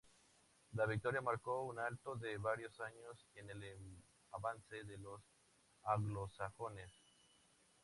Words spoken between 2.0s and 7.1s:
de varios años en el avance de los anglosajones.